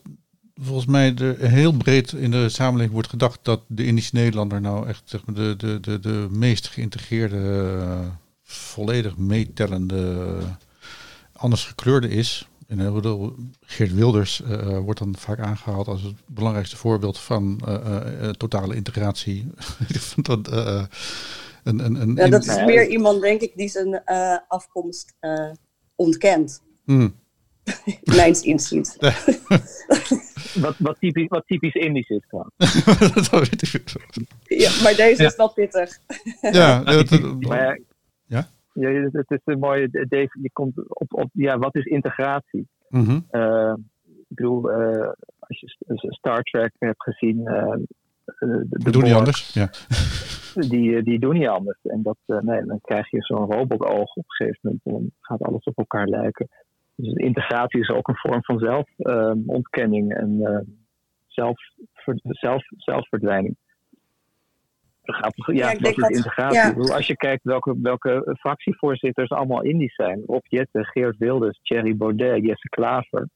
[0.61, 4.87] volgens mij er heel breed in de samenleving wordt gedacht dat de Indische Nederlander nou
[4.87, 7.99] echt zeg maar, de, de, de, de meest geïntegreerde, uh,
[8.43, 10.37] volledig meetellende,
[11.33, 12.47] anders gekleurde is.
[12.67, 17.61] En uh, bedoel, Geert Wilders uh, wordt dan vaak aangehaald als het belangrijkste voorbeeld van
[17.67, 19.47] uh, totale integratie.
[20.21, 24.03] dat, een, een, een, ja, dat is meer iemand, denk ik, die zijn
[24.47, 25.15] afkomst
[25.95, 26.61] ontkent.
[26.83, 27.15] Hmm.
[28.03, 28.95] Mijns inziens.
[30.63, 32.51] wat, wat, typisch, wat typisch Indisch is gewoon.
[34.43, 35.27] ja, maar deze ja.
[35.27, 35.99] is wel pittig.
[36.41, 36.83] ja,
[37.39, 37.79] maar,
[38.79, 38.89] ja?
[39.11, 39.89] Het is een mooie.
[39.89, 42.67] Dave, je komt op, op ja, wat is integratie?
[42.89, 43.25] Mm
[44.29, 47.39] ik bedoel, uh, als je Star Trek hebt gezien.
[47.39, 47.75] Uh,
[48.69, 49.53] de doen niet anders.
[49.53, 49.69] Ja.
[50.69, 51.79] Die, die doen niet anders.
[51.83, 54.81] En dat, nee, dan krijg je zo'n robotoog op een gegeven moment.
[54.83, 56.47] En dan gaat alles op elkaar lijken.
[56.95, 60.65] Dus integratie is ook een vorm van zelfontkenning en
[61.27, 61.57] zelf,
[62.23, 63.57] zelf, zelfverdwijning
[65.13, 66.93] gaat, ja, ja dat is dat, integratie.
[66.93, 70.23] Als je kijkt welke, welke fractievoorzitters allemaal Indisch zijn.
[70.25, 73.29] Rob Jette, Geert Wilders, Thierry Baudet, Jesse Klaver.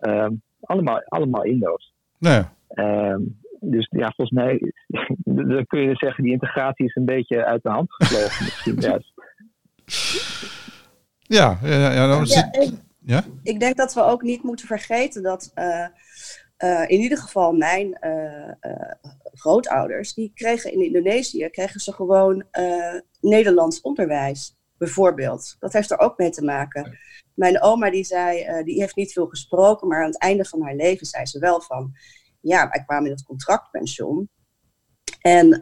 [0.00, 1.94] Um, allemaal, allemaal Indo's.
[2.18, 2.42] Nee.
[2.74, 4.72] Um, dus ja, volgens mij
[5.54, 9.12] dan kun je zeggen, die integratie is een beetje uit de hand gevlogen misschien juist.
[11.32, 15.52] Ja, ja, ja, ja, ik, ja, ik, denk dat we ook niet moeten vergeten dat
[15.54, 15.86] uh,
[16.64, 18.52] uh, in ieder geval mijn uh,
[19.32, 22.44] grootouders, die kregen in Indonesië kregen ze gewoon
[23.20, 25.56] Nederlands onderwijs, bijvoorbeeld.
[25.58, 26.98] Dat heeft er ook mee te maken.
[27.34, 30.74] Mijn oma die zei, die heeft niet veel gesproken, maar aan het einde van haar
[30.74, 31.92] leven zei ze wel van,
[32.40, 34.30] ja, wij kwamen in het contractpension.
[35.20, 35.60] En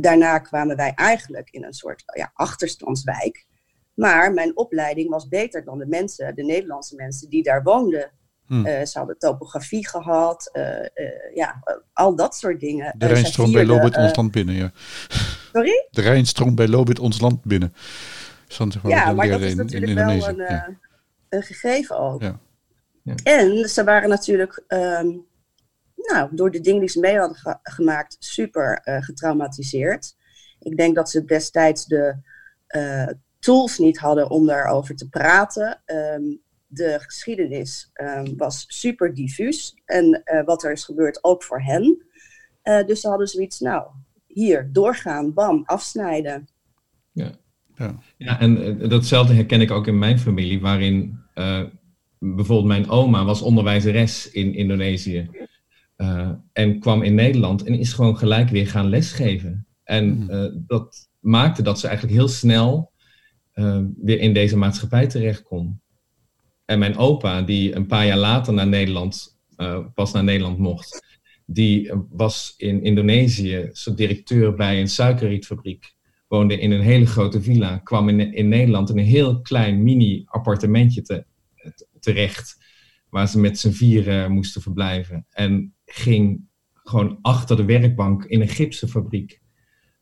[0.00, 3.46] daarna kwamen wij eigenlijk in een soort ja, achterstandswijk.
[3.94, 8.17] Maar mijn opleiding was beter dan de mensen, de Nederlandse mensen die daar woonden.
[8.48, 8.66] Hmm.
[8.66, 12.94] Uh, ze hadden topografie gehad, uh, uh, ja, al dat soort dingen.
[12.98, 14.70] De Rijn stroomt bij Lobit ons land binnen, ja.
[15.52, 15.86] Sorry?
[15.90, 17.74] De Rijn stroomt bij Lobit ons land binnen.
[18.82, 20.76] ja, maar dat is natuurlijk wel een, ja.
[21.28, 22.22] een, gegeven ook.
[22.22, 22.38] Ja.
[23.02, 23.14] Ja.
[23.22, 25.26] En ze waren natuurlijk, um,
[25.94, 30.16] nou, door de dingen die ze mee hadden ge gemaakt, super getraumatiseerd.
[30.60, 32.16] Ik denk dat ze destijds de
[33.38, 35.82] tools niet hadden om daarover te praten.
[35.86, 39.74] Um, de geschiedenis um, was super diffuus.
[39.84, 42.02] En uh, wat er is gebeurd ook voor hen.
[42.62, 43.86] Uh, dus ze hadden zoiets, nou,
[44.26, 46.48] hier, doorgaan, bam, afsnijden.
[47.12, 47.30] Ja,
[47.74, 47.98] ja.
[48.16, 51.26] ja en uh, datzelfde herken ik ook in mijn familie, waarin
[52.18, 55.30] bijvoorbeeld mijn oma was onderwijzeres in Indonesië.
[56.52, 59.66] en kwam in Nederland en is gewoon gelijk weer gaan lesgeven.
[59.84, 60.64] En mm.
[60.66, 62.92] dat maakte dat ze eigenlijk heel snel
[63.96, 65.80] weer in deze maatschappij terecht kon.
[66.68, 71.20] En mijn opa, die een paar jaar later naar Nederland, uh, pas naar Nederland mocht,
[71.46, 75.94] die was in Indonesië soort directeur bij een suikerrietfabriek.
[76.26, 81.02] Woonde in een hele grote villa, kwam in, in Nederland in een heel klein mini-appartementje
[81.02, 81.24] te,
[82.00, 82.58] terecht,
[83.10, 85.26] waar ze met z'n vieren moesten verblijven.
[85.30, 86.40] En ging
[86.74, 89.40] gewoon achter de werkbank in een gipsenfabriek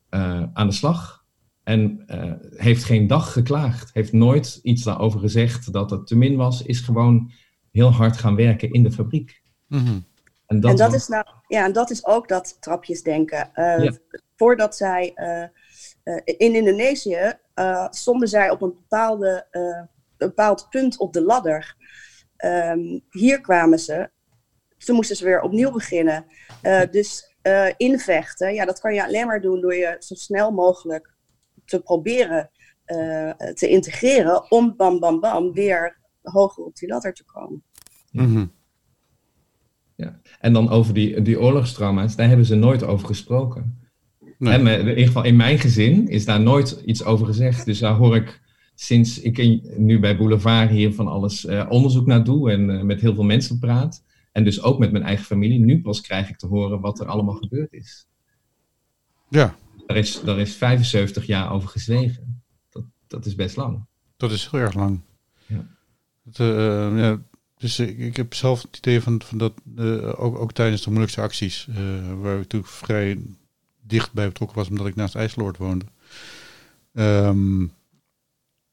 [0.09, 1.25] uh, aan de slag.
[1.67, 3.89] En uh, heeft geen dag geklaagd.
[3.93, 6.61] Heeft nooit iets daarover gezegd dat het te min was.
[6.61, 7.31] Is gewoon
[7.71, 9.41] heel hard gaan werken in de fabriek.
[9.67, 10.05] Mm -hmm.
[10.45, 13.51] En dat, en dat is nou, ja, en dat is ook dat trapjesdenken.
[13.55, 13.91] Uh, ja.
[14.35, 17.33] Voordat zij uh, in Indonesië
[17.89, 19.47] stonden zij op een bepaalde,
[20.17, 21.75] bepaald punt op de ladder.
[22.45, 24.09] Um, hier kwamen ze.
[24.77, 26.25] Toen moesten ze weer opnieuw beginnen.
[26.91, 27.35] dus
[27.77, 31.15] invechten, ja, dat kan je alleen maar doen door je zo snel mogelijk
[31.67, 32.49] te proberen
[32.87, 37.63] uh, te integreren om bam bam bam weer hoger op die ladder te komen.
[38.11, 38.51] Mm -hmm.
[39.95, 43.87] Ja, en dan over die, die oorlogstrauma's, daar hebben ze nooit over gesproken.
[44.37, 44.53] Nee.
[44.53, 47.65] En in ieder geval in mijn gezin is daar nooit iets over gezegd.
[47.65, 48.41] Dus daar hoor ik
[48.75, 53.01] sinds ik nu bij Boulevard hier van alles uh, onderzoek naar doe en uh, met
[53.01, 54.03] heel veel mensen praat.
[54.31, 55.59] En dus ook met mijn eigen familie.
[55.59, 58.07] Nu pas krijg ik te horen wat er allemaal gebeurd is.
[59.29, 59.55] Ja,
[59.87, 62.43] daar is, daar is 75 jaar over gezwegen.
[62.69, 63.85] Dat, dat is best lang.
[64.17, 65.01] Dat is heel erg lang.
[65.45, 65.67] Ja.
[66.39, 67.21] Uh, ja,
[67.57, 70.87] dus ik, ik, heb zelf het idee van, van dat, uh, ook, ook tijdens de
[70.87, 71.75] moeilijkste acties, uh,
[72.21, 73.19] waar we natuurlijk vrij
[73.81, 75.85] dichtbij betrokken was omdat ik naast IJsseloord woonde.
[76.93, 77.65] Ehm,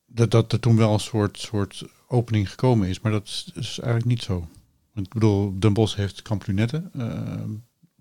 [0.07, 3.01] dat, dat er toen wel een soort, soort opening gekomen is.
[3.01, 4.49] Maar dat is, is eigenlijk niet zo.
[4.95, 6.91] Ik bedoel, Den Bosch heeft Kamp Lunette.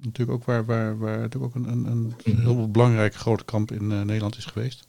[0.06, 4.02] Natuurlijk ook waar, waar, waar natuurlijk ook een, een, heel belangrijk grote kamp in eh,
[4.02, 4.88] Nederland is geweest.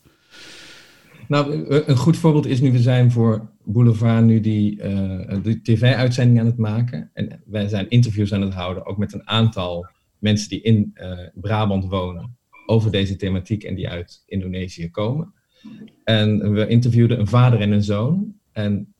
[1.29, 5.63] Nou, eh, een goed voorbeeld is nu, we zijn voor Boulevard nu die, eh, die
[5.63, 7.11] tv-uitzending aan het maken.
[7.13, 9.87] En wij zijn interviews aan het houden, ook met een aantal
[10.19, 10.93] mensen die in
[11.35, 15.33] Brabant wonen, over deze thematiek en die uit Indonesië komen.
[16.05, 18.35] En we interviewden een vader en een zoon.
[18.53, 18.94] En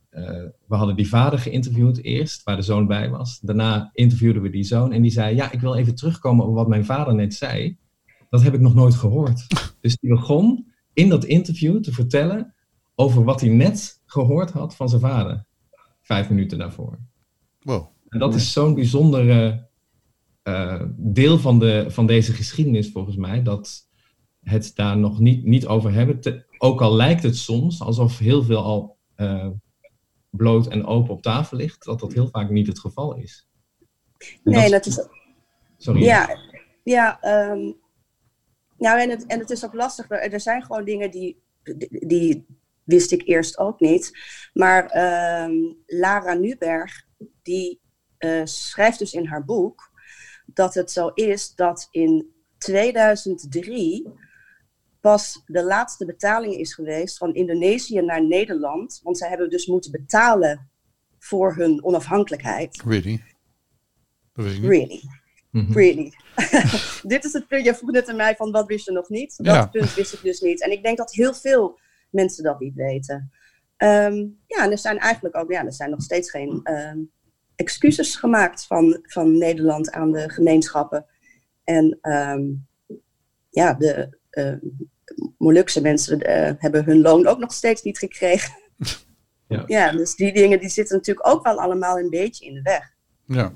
[0.67, 3.39] we hadden die vader geïnterviewd eerst, waar de zoon bij was.
[3.39, 6.67] Daarna interviewden we die zoon en die zei, ja, ik wil even terugkomen op wat
[6.67, 7.77] mijn vader net zei.
[8.29, 9.45] Dat heb ik nog nooit gehoord.
[9.81, 12.53] Dus die begon in dat interview te vertellen
[12.95, 15.45] over wat hij net gehoord had van zijn vader.
[16.01, 16.99] Vijf minuten daarvoor.
[17.61, 17.87] Wow.
[18.09, 19.67] En dat is zo'n bijzondere
[20.41, 23.89] eh, deel van, de, van deze geschiedenis volgens mij, dat
[24.41, 26.19] het daar nog niet, niet over hebben.
[26.19, 29.47] Te- ook al lijkt het soms alsof heel veel al eh,
[30.35, 33.47] bloot en open op tafel ligt, dat dat heel vaak niet het geval is.
[34.17, 35.07] En Nee, dat- dat is,
[35.77, 36.03] Sorry.
[36.03, 36.37] Ja,
[36.83, 37.71] ja ehm,
[38.77, 40.09] nou, en, het, en het is ook lastig.
[40.09, 42.45] Er, er zijn gewoon dingen die, die, die
[42.83, 44.11] wist ik eerst ook niet.
[44.53, 45.53] Maar ehm,
[45.85, 47.03] Lara Nuberg,
[47.41, 47.81] die
[48.17, 49.91] eh, schrijft dus in haar boek
[50.45, 54.07] dat het zo is dat in 2003
[55.11, 58.99] pas de laatste betaling is geweest van Indonesië naar Nederland.
[59.03, 60.69] Want zij hebben dus moeten betalen
[61.19, 62.81] voor hun onafhankelijkheid.
[62.85, 63.23] Really?
[64.33, 65.01] Really.
[65.51, 65.73] Mhm.
[65.73, 66.13] Really.
[67.13, 67.65] Dit is het punt.
[67.65, 69.37] Je vroeg net aan mij van wat wist je nog niet.
[69.37, 69.65] Dat Ja.
[69.65, 70.61] punt wist ik dus niet.
[70.61, 73.31] En ik denk dat heel veel mensen dat niet weten.
[73.77, 74.15] Ehm,
[74.47, 76.99] ja, en er zijn eigenlijk ook, ja, er zijn nog steeds geen ehm,
[77.55, 81.05] excuses gemaakt van, van Nederland aan de gemeenschappen.
[81.63, 82.43] En ehm,
[83.49, 84.17] ja, de
[85.45, 88.53] Molukse mensen eh, hebben hun loon ook nog steeds niet gekregen.
[89.47, 89.63] Ja.
[89.67, 92.93] ja, dus die dingen die zitten natuurlijk ook wel allemaal een beetje in de weg.
[93.25, 93.53] Ja.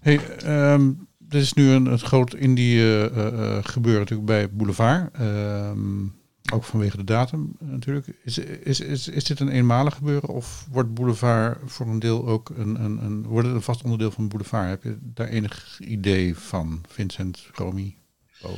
[0.00, 0.90] Hey, ehm
[1.34, 5.14] dit is nu een, het groot indie eh, eh, gebeuren natuurlijk bij Boulevard.
[5.14, 6.06] Ehm,
[6.52, 8.06] ook vanwege de datum natuurlijk.
[8.24, 12.48] Is, is, is, is dit een eenmalig gebeuren of wordt Boulevard voor een deel ook
[12.48, 14.68] een, een, een, wordt het een vast onderdeel van Boulevard?
[14.68, 17.96] Heb je daar enig idee van, Vincent, Romy?
[18.42, 18.52] Oh.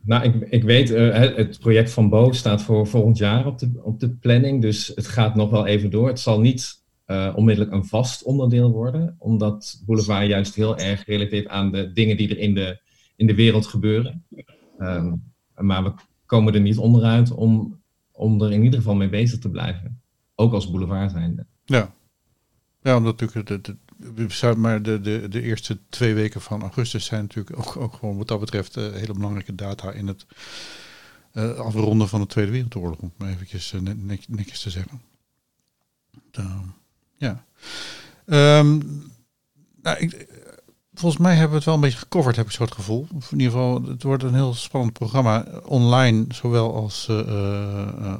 [0.00, 3.70] Nou, ik, ik weet, eh, het- project van Bo staat voor volgend jaar op de,
[3.82, 4.62] op de planning.
[4.62, 6.08] Dus het gaat nog wel even door.
[6.08, 9.14] Het zal niet eh, onmiddellijk een vast onderdeel worden.
[9.18, 12.80] Omdat Boulevard juist heel erg relateert aan de dingen die er in de,
[13.16, 14.24] in de wereld gebeuren.
[14.78, 15.14] Ehm,
[15.56, 15.92] maar we
[16.26, 17.80] komen er niet onderuit om,
[18.12, 20.00] om er in ieder geval mee bezig te blijven.
[20.34, 21.46] Ook als Boulevard zijnde.
[21.64, 21.94] Ja.
[22.82, 23.76] Ja, omdat natuurlijk de,
[24.56, 28.28] maar de, de, de eerste twee weken van augustus zijn natuurlijk ook, ook gewoon wat
[28.28, 30.26] dat betreft eh, hele belangrijke data in het
[31.32, 35.02] eh, afronden van de Tweede Wereldoorlog, om maar eventjes eh, net, net- netjes te zeggen.
[36.30, 36.74] Dan,
[37.16, 37.44] ja.
[38.26, 38.78] Ehm,
[39.82, 40.26] nou, ik,
[40.94, 43.06] volgens mij hebben we het wel een beetje gecoverd, heb ik zo het gevoel.
[43.12, 47.08] In ieder geval, het wordt een heel spannend programma, online zowel als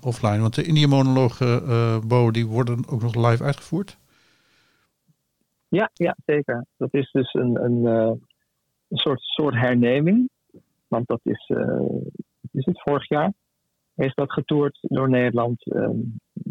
[0.01, 0.39] offline.
[0.39, 3.97] Want de India-monologen, eh Bo, die worden ook nog live uitgevoerd.
[5.75, 6.67] Ja, ja, zeker.
[6.77, 8.13] Dat is dus een, een, eh,
[8.89, 10.31] een soort, soort herneming.
[10.89, 11.87] Want dat is, eh,
[12.53, 13.33] is het, vorig jaar
[13.95, 15.73] is dat getoerd door Nederland.
[15.73, 15.99] Ehm,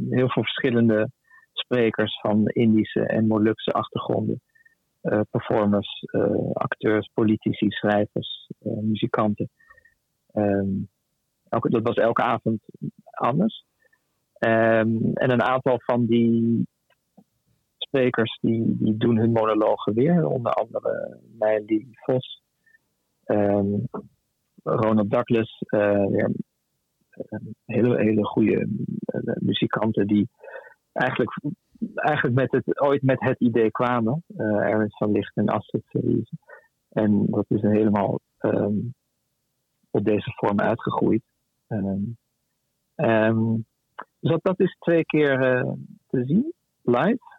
[0.09, 1.11] heel veel verschillende
[1.53, 4.41] sprekers van Indische en Molukse achtergronden.
[5.01, 6.05] Eh, performers,
[6.53, 9.49] acteurs, politici, schrijvers, muzikanten.
[10.33, 10.69] Ehm,
[11.49, 12.61] elke, dat was elke avond
[13.03, 13.65] anders.
[14.33, 16.67] Ehm, en een aantal van die
[17.93, 20.25] sprekers die, die doen hun monologen weer.
[20.25, 22.41] Onder andere Meili Vos,
[23.23, 23.67] ehm,
[24.63, 26.25] Ronald Douglas, eh,
[27.65, 28.67] hele, hele goede
[29.05, 30.29] eh, muzikanten die
[30.91, 31.39] eigenlijk,
[31.95, 34.23] eigenlijk met het, ooit met het idee kwamen.
[34.37, 36.37] Ernst van Licht en Astrid Cerise.
[36.89, 38.77] En dat is helemaal ehm,
[39.89, 41.23] op deze vorm uitgegroeid.
[44.19, 45.37] Dus dat, dat is twee keer
[46.07, 47.32] te zien, live.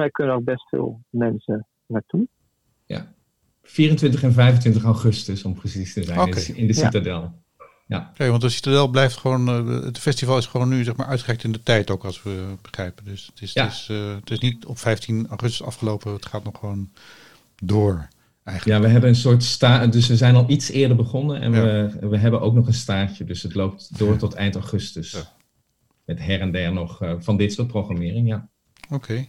[0.00, 2.28] Mij kunnen ook best veel mensen naartoe.
[3.62, 6.84] 24 en 25 augustus, om precies te zijn, in de Ja.
[6.84, 7.32] Citadel.
[7.88, 11.44] Oké, want de Citadel blijft gewoon, eh, het festival is gewoon nu zeg maar uitgerekt
[11.44, 13.04] in de tijd ook, als we begrijpen.
[13.04, 13.64] Dus het is, Ja.
[13.64, 16.90] het is, eh, het is niet op 15 augustus afgelopen, het gaat nog gewoon
[17.62, 18.08] door
[18.44, 18.78] eigenlijk.
[18.78, 21.62] Ja, we hebben een soort sta, dus we zijn al iets eerder begonnen en Ja.
[21.62, 25.10] we, we hebben ook nog een staartje, dus het loopt door tot eind augustus.
[25.10, 25.32] Ja.
[26.04, 28.48] Met her en der nog eh, van dit soort programmering, ja.
[28.90, 29.26] Oké.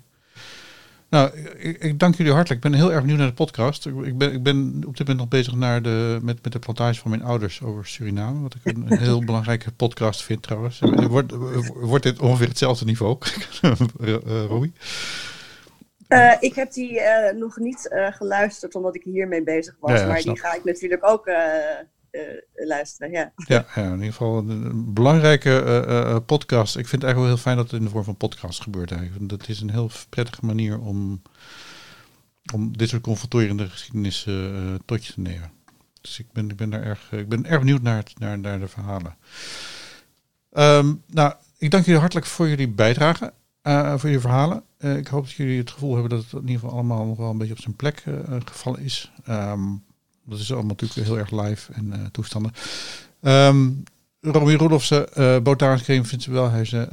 [1.11, 2.65] Nou, ik, ik, dank jullie hartelijk.
[2.65, 3.85] Ik ben heel erg benieuwd naar de podcast.
[3.85, 6.99] Ik ben, ik ben op dit moment nog bezig naar de, met, met de plantage
[6.99, 8.41] van mijn ouders over Suriname.
[8.41, 10.79] Wat ik een, heel belangrijke podcast vind trouwens.
[11.09, 11.31] Wordt,
[11.73, 13.17] wordt dit ongeveer hetzelfde niveau,
[14.47, 14.73] Robbie?
[16.09, 19.91] Uh, ik heb die uh, nog niet uh, geluisterd omdat ik hiermee bezig was.
[19.91, 21.25] Ja, ja, maar die ga ik natuurlijk ook
[22.53, 23.11] luisteren.
[23.11, 23.31] Ja.
[23.35, 26.77] Ja, ja, in ieder geval een belangrijke podcast.
[26.77, 28.91] Ik vind het eigenlijk wel heel fijn dat het in de vorm van podcast gebeurt.
[28.91, 29.29] Eigenlijk.
[29.29, 31.21] Dat is een heel prettige manier om,
[32.53, 34.27] om dit soort confronterende geschiedenis
[34.85, 35.51] tot je te nemen.
[36.01, 38.59] Dus ik ben, ik ben daar erg, ik ben erg benieuwd naar, het, naar, naar
[38.59, 39.15] de verhalen.
[40.51, 43.33] Um, nou, ik dank jullie hartelijk voor jullie bijdrage.
[43.63, 44.63] Voor jullie verhalen.
[44.77, 47.29] Ik hoop dat jullie het gevoel hebben dat het in ieder geval allemaal nog wel
[47.29, 48.03] een beetje op zijn plek
[48.45, 49.11] gevallen is.
[49.29, 49.83] Um,
[50.25, 52.51] dat is allemaal natuurlijk heel erg live en toestanden.
[53.21, 53.83] Um,
[54.19, 56.49] Romy Roelofse, uh, cream vindt ze wel.
[56.49, 56.85] Hij zei,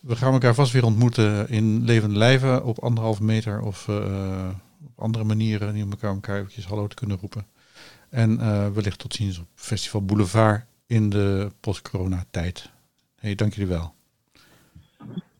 [0.00, 3.88] we gaan elkaar vast weer ontmoeten in levende lijven op anderhalve meter of
[4.84, 5.74] op andere manieren.
[5.74, 7.46] Die om elkaar elkaar eventjes hallo te kunnen roepen.
[8.10, 8.38] En
[8.74, 12.70] wellicht tot ziens op Festival Boulevard in de post-corona tijd.
[13.16, 13.94] Hey, dank jullie wel.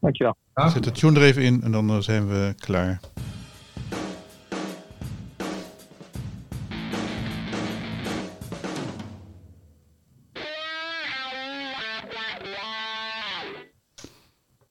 [0.00, 0.36] Dankjewel.
[0.54, 3.00] Zet de tune er even in en dan zijn we klaar.